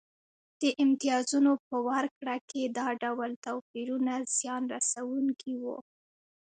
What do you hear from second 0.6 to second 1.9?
د امتیازونو په